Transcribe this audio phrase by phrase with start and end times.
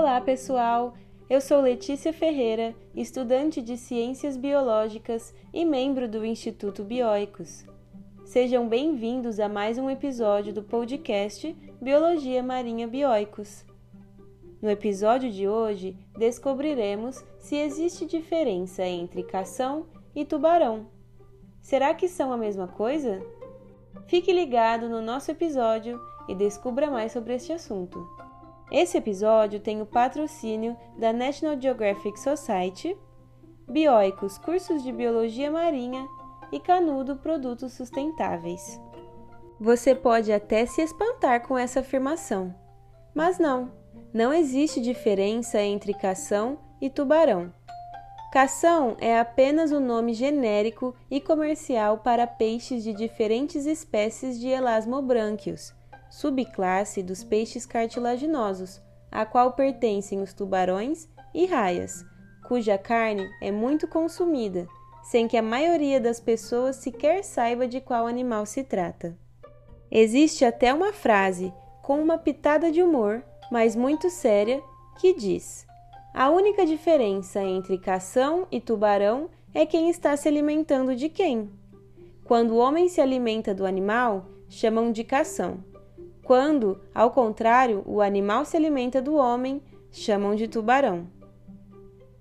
[0.00, 0.94] Olá, pessoal!
[1.28, 7.66] Eu sou Letícia Ferreira, estudante de Ciências Biológicas e membro do Instituto Bioicos.
[8.24, 13.62] Sejam bem-vindos a mais um episódio do podcast Biologia Marinha Bioicos.
[14.62, 19.84] No episódio de hoje, descobriremos se existe diferença entre cação
[20.16, 20.86] e tubarão.
[21.60, 23.20] Será que são a mesma coisa?
[24.06, 28.19] Fique ligado no nosso episódio e descubra mais sobre este assunto.
[28.70, 32.96] Esse episódio tem o patrocínio da National Geographic Society,
[33.68, 36.06] Bioicos Cursos de Biologia Marinha
[36.52, 38.80] e Canudo Produtos Sustentáveis.
[39.58, 42.54] Você pode até se espantar com essa afirmação,
[43.12, 43.72] mas não,
[44.14, 47.52] não existe diferença entre cação e tubarão.
[48.32, 55.74] Cação é apenas o nome genérico e comercial para peixes de diferentes espécies de elasmobrânquios
[56.10, 62.04] subclasse dos peixes cartilaginosos, a qual pertencem os tubarões e raias,
[62.46, 64.66] cuja carne é muito consumida,
[65.04, 69.16] sem que a maioria das pessoas sequer saiba de qual animal se trata.
[69.90, 71.52] Existe até uma frase,
[71.82, 74.62] com uma pitada de humor, mas muito séria,
[75.00, 75.66] que diz:
[76.14, 81.50] A única diferença entre cação e tubarão é quem está se alimentando de quem.
[82.24, 85.64] Quando o homem se alimenta do animal, chamam de cação
[86.30, 91.08] quando, ao contrário, o animal se alimenta do homem, chamam de tubarão.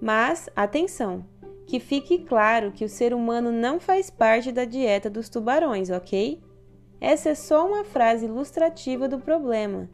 [0.00, 1.22] Mas, atenção,
[1.66, 6.40] que fique claro que o ser humano não faz parte da dieta dos tubarões, ok?
[6.98, 9.86] Essa é só uma frase ilustrativa do problema.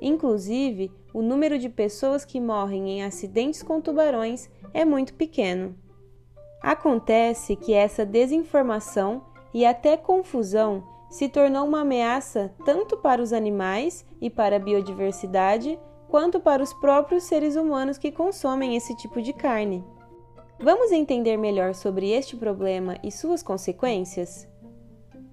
[0.00, 5.76] Inclusive, o número de pessoas que morrem em acidentes com tubarões é muito pequeno.
[6.62, 9.22] Acontece que essa desinformação
[9.52, 15.78] e até confusão se tornou uma ameaça tanto para os animais e para a biodiversidade,
[16.08, 19.84] quanto para os próprios seres humanos que consomem esse tipo de carne.
[20.58, 24.48] Vamos entender melhor sobre este problema e suas consequências?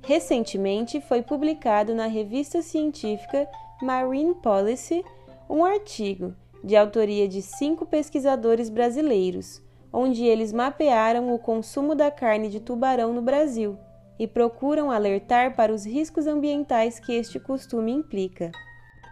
[0.04, 3.48] Recentemente foi publicado na revista científica
[3.82, 5.04] Marine Policy
[5.50, 6.34] um artigo
[6.64, 9.62] de autoria de cinco pesquisadores brasileiros,
[9.92, 13.78] onde eles mapearam o consumo da carne de tubarão no Brasil
[14.22, 18.52] e procuram alertar para os riscos ambientais que este costume implica.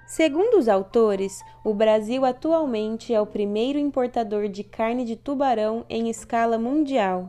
[0.06, 6.12] Segundo os autores, o Brasil atualmente é o primeiro importador de carne de tubarão em
[6.12, 7.28] escala mundial.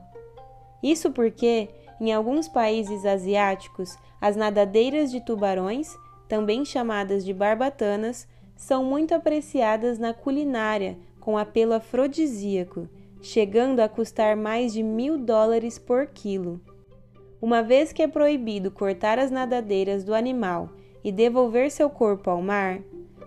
[0.83, 5.97] Isso porque, em alguns países asiáticos, as nadadeiras de tubarões,
[6.29, 12.87] também chamadas de barbatanas, são muito apreciadas na culinária com apelo afrodisíaco,
[13.23, 16.61] chegando a custar mais de mil dólares por quilo.
[17.41, 20.71] Uma vez que é proibido cortar as nadadeiras do animal
[21.03, 22.81] e devolver seu corpo ao mar,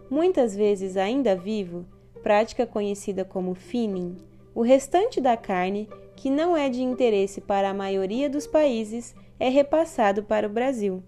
[0.09, 1.85] muitas vezes ainda vivo,
[2.21, 4.15] prática conhecida como finning,
[4.53, 9.49] o restante da carne, que não é de interesse para a maioria dos países, é
[9.49, 11.03] repassado para o Brasil.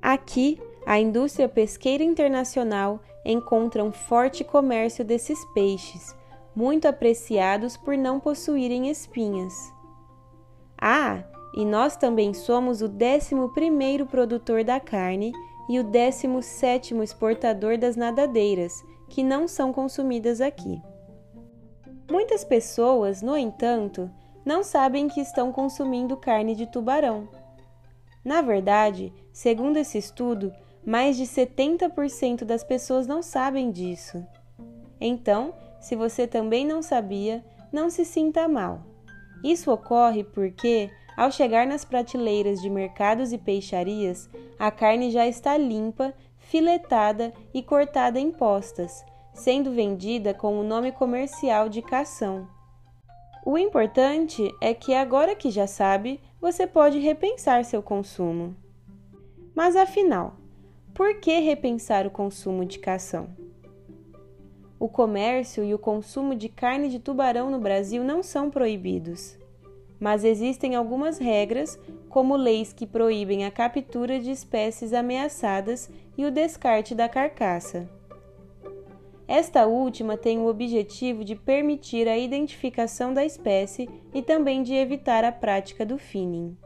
[0.00, 6.16] Aqui, a indústria pesqueira internacional encontra um forte comércio desses peixes,
[6.56, 9.54] muito apreciados por não possuírem espinhas.
[10.80, 11.22] Ah,
[11.54, 15.32] e nós também somos o 11 produtor da carne
[15.68, 20.80] e o 17 exportador das nadadeiras, que não são consumidas aqui.
[22.10, 24.10] Muitas pessoas, no entanto,
[24.44, 27.28] não sabem que estão consumindo carne de tubarão.
[28.24, 30.52] Na verdade, segundo esse estudo,
[30.84, 34.24] mais de 70% das pessoas não sabem disso.
[35.00, 38.80] Então, se você também não sabia, não se sinta mal.
[39.42, 45.56] Isso ocorre porque ao chegar nas prateleiras de mercados e peixarias, a carne já está
[45.56, 52.48] limpa, filetada e cortada em postas, sendo vendida com o nome comercial de cação.
[53.44, 58.56] O importante é que agora que já sabe, você pode repensar seu consumo.
[59.54, 60.36] Mas afinal,
[60.94, 63.28] por que repensar o consumo de cação?
[64.78, 69.41] O comércio e o consumo de carne de tubarão no Brasil não são proibidos
[70.02, 71.78] mas existem algumas regras,
[72.08, 75.88] como leis que proíbem a captura de espécies ameaçadas
[76.18, 77.88] e o descarte da carcaça.
[79.28, 85.22] Esta última tem o objetivo de permitir a identificação da espécie e também de evitar
[85.22, 86.58] a prática do finning.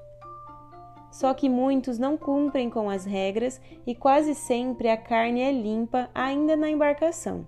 [1.12, 6.09] Só que muitos não cumprem com as regras e quase sempre a carne é limpa
[6.15, 7.47] ainda na embarcação,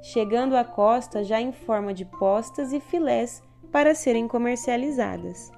[0.00, 5.52] chegando à costa já em forma de postas e filés para serem comercializadas.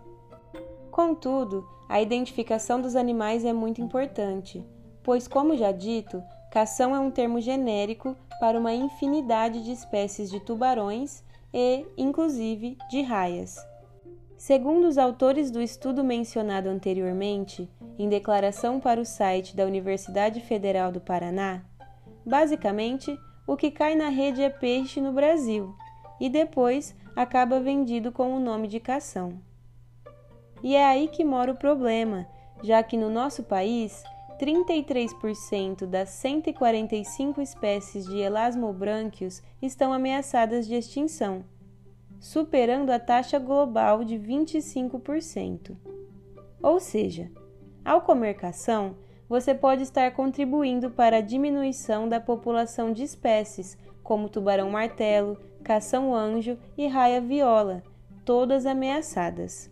[0.90, 4.64] Contudo, a identificação dos animais é muito importante,
[5.02, 10.40] pois, como já dito, cação é um termo genérico para uma infinidade de espécies de
[10.40, 11.22] tubarões
[11.52, 13.56] e, inclusive, de raias.
[14.36, 17.68] Segundo os autores do estudo mencionado anteriormente,
[17.98, 21.62] em declaração para o site da Universidade Federal do Paraná,
[22.24, 25.74] basicamente o que cai na rede é peixe no Brasil
[26.18, 29.40] e depois acaba vendido com o nome de cação.
[30.62, 32.26] E é aí que mora o problema,
[32.62, 34.02] já que no nosso país
[34.38, 41.44] 33% das 145 espécies de elasmobrânquios estão ameaçadas de extinção,
[42.18, 45.76] superando a taxa global de 25%.
[46.62, 47.30] Ou seja,
[47.84, 48.96] ao comer cação,
[49.28, 55.38] você pode estar contribuindo para a diminuição da população de espécies como tubarão-martelo,
[55.70, 57.84] cação-anjo e raia-viola,
[58.25, 59.70] todas ameaçadas.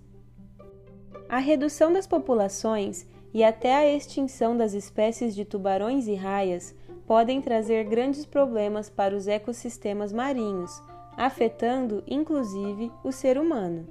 [1.29, 3.05] A redução das populações
[3.35, 6.73] e até a extinção das espécies de tubarões e raias
[7.05, 10.71] podem trazer grandes problemas para os ecossistemas marinhos,
[11.17, 13.85] afetando inclusive o ser humano.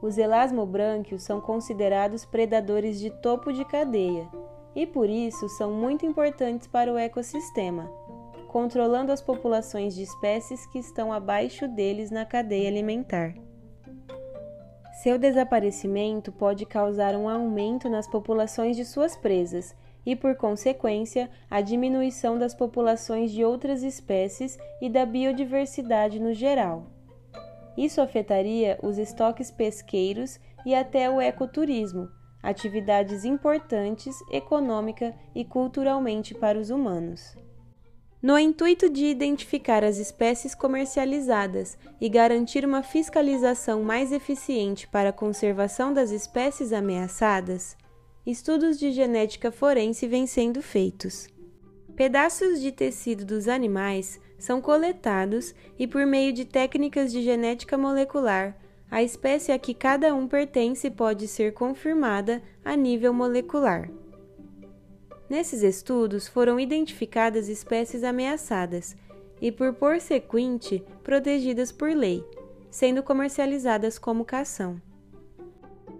[0.00, 4.28] Os elasmobrânquios são considerados predadores de topo de cadeia
[4.76, 7.90] e por isso são muito importantes para o ecossistema,
[8.54, 13.34] controlando as populações de espécies que estão abaixo deles na cadeia alimentar.
[15.02, 19.74] Seu desaparecimento pode causar um aumento nas populações de suas presas
[20.06, 26.86] e, por consequência, a diminuição das populações de outras espécies e da biodiversidade no geral.
[27.76, 32.08] Isso afetaria os estoques pesqueiros e até o ecoturismo,
[32.40, 37.36] atividades importantes econômica e culturalmente para os humanos.
[38.24, 45.12] No intuito de identificar as espécies comercializadas e garantir uma fiscalização mais eficiente para a
[45.12, 47.76] conservação das espécies ameaçadas,
[48.24, 51.28] estudos de genética forense vêm sendo feitos.
[51.94, 58.56] Pedaços de tecido dos animais são coletados e, por meio de técnicas de genética molecular,
[58.90, 63.90] a espécie a que cada um pertence pode ser confirmada a nível molecular.
[65.28, 68.96] Nesses estudos foram identificadas espécies ameaçadas
[69.40, 72.24] e, por consequente, protegidas por lei,
[72.70, 74.80] sendo comercializadas como cação.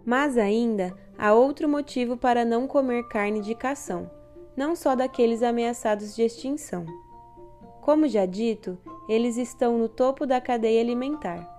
[0.05, 4.11] Mas ainda há outro motivo para não comer carne de cação,
[4.56, 6.85] não só daqueles ameaçados de extinção.
[7.81, 8.79] Como já dito,
[9.09, 11.50] eles estão no topo da cadeia alimentar.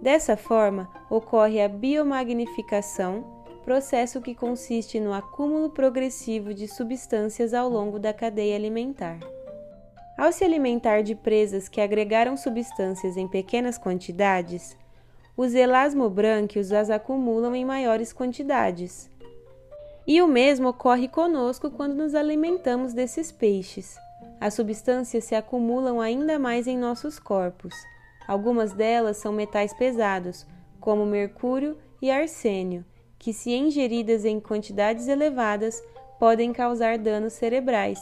[0.00, 7.98] Dessa forma, ocorre a biomagnificação processo que consiste no acúmulo progressivo de substâncias ao longo
[7.98, 9.18] da cadeia alimentar.
[10.18, 14.76] Ao se alimentar de presas que agregaram substâncias em pequenas quantidades,
[15.36, 19.10] os elasmobrânquios as acumulam em maiores quantidades.
[20.06, 23.96] E o mesmo ocorre conosco quando nos alimentamos desses peixes.
[24.40, 27.74] As substâncias se acumulam ainda mais em nossos corpos.
[28.26, 30.46] Algumas delas são metais pesados,
[30.80, 32.84] como mercúrio e arsênio,
[33.22, 35.80] que, se ingeridas em quantidades elevadas,
[36.18, 38.00] podem causar danos cerebrais.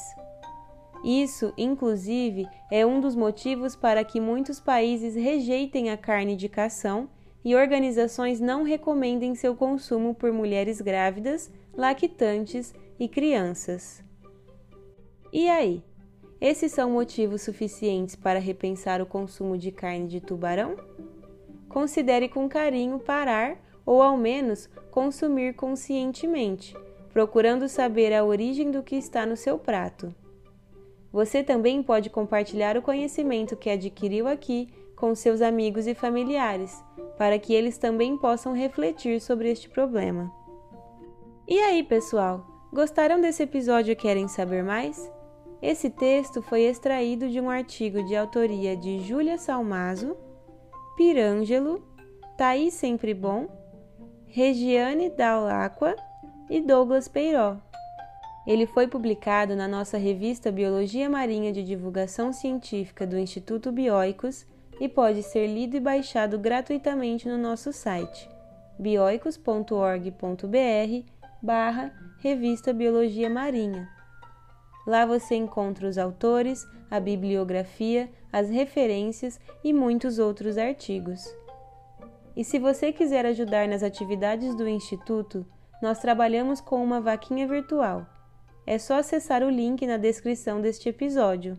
[1.05, 7.07] Isso, inclusive, é um dos motivos para que muitos países rejeitem a carne de cação
[7.45, 14.03] e organizações não recomendem seu consumo por mulheres grávidas, lactantes e crianças.
[15.31, 15.83] E aí?
[16.41, 20.77] Esses são motivos suficientes para repensar o consumo de carne de tubarão?
[21.69, 26.77] Considere com carinho parar ou ao menos consumir conscientemente,
[27.13, 30.15] procurando saber a origem do que está no seu prato.
[31.13, 36.83] Você também pode compartilhar o conhecimento que adquiriu aqui com seus amigos e familiares,
[37.19, 40.31] para que eles também possam refletir sobre este problema.
[41.49, 42.47] E aí, pessoal?
[42.73, 45.11] Gostaram desse episódio e querem saber mais?
[45.61, 50.17] Esse texto foi extraído de um artigo de autoria de Júlia Salmazo,
[50.97, 51.83] Pirângelo,
[52.39, 53.60] Thaís Sempre Bom
[54.33, 55.97] Regiane Dalacqua
[56.49, 57.57] e Douglas Peiró.
[58.47, 64.47] Ele foi publicado na nossa revista Biologia Marinha de Divulgação Científica do Instituto Bioicos
[64.81, 68.31] e pode ser lido e baixado gratuitamente no nosso site
[68.79, 71.11] bioicos.org.br
[71.43, 73.89] barra Revista Biologia Marinha.
[74.87, 81.21] Lá você encontra os autores, a bibliografia, as referências e muitos outros artigos.
[82.37, 85.45] E se você quiser ajudar nas atividades do Instituto,
[85.83, 88.07] nós trabalhamos com uma vaquinha virtual.
[88.67, 91.57] É só acessar o link na descrição deste episódio.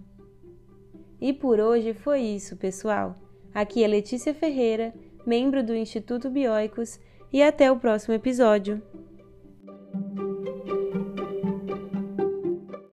[1.20, 3.16] E por hoje foi isso, pessoal.
[3.54, 4.94] Aqui é Letícia Ferreira,
[5.26, 7.00] membro do Instituto Bioicos,
[7.34, 8.82] e até o próximo episódio.